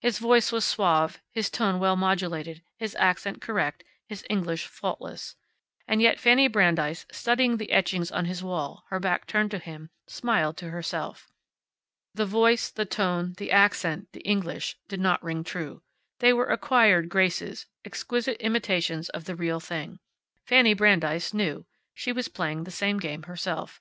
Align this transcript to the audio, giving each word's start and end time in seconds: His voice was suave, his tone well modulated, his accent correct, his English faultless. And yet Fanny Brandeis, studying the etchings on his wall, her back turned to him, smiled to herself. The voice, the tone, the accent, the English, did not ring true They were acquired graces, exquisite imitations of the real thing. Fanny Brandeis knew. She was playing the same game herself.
His 0.00 0.18
voice 0.18 0.50
was 0.50 0.64
suave, 0.64 1.20
his 1.30 1.48
tone 1.48 1.78
well 1.78 1.94
modulated, 1.94 2.64
his 2.76 2.96
accent 2.96 3.40
correct, 3.40 3.84
his 4.08 4.26
English 4.28 4.66
faultless. 4.66 5.36
And 5.86 6.02
yet 6.02 6.18
Fanny 6.18 6.48
Brandeis, 6.48 7.06
studying 7.12 7.56
the 7.56 7.70
etchings 7.70 8.10
on 8.10 8.24
his 8.24 8.42
wall, 8.42 8.82
her 8.88 8.98
back 8.98 9.28
turned 9.28 9.52
to 9.52 9.60
him, 9.60 9.90
smiled 10.08 10.56
to 10.56 10.70
herself. 10.70 11.30
The 12.14 12.26
voice, 12.26 12.68
the 12.68 12.84
tone, 12.84 13.34
the 13.36 13.52
accent, 13.52 14.08
the 14.10 14.22
English, 14.22 14.76
did 14.88 14.98
not 14.98 15.22
ring 15.22 15.44
true 15.44 15.82
They 16.18 16.32
were 16.32 16.46
acquired 16.46 17.08
graces, 17.08 17.66
exquisite 17.84 18.38
imitations 18.44 19.08
of 19.10 19.26
the 19.26 19.36
real 19.36 19.60
thing. 19.60 20.00
Fanny 20.48 20.74
Brandeis 20.74 21.32
knew. 21.32 21.64
She 21.94 22.10
was 22.10 22.26
playing 22.26 22.64
the 22.64 22.72
same 22.72 22.98
game 22.98 23.22
herself. 23.22 23.80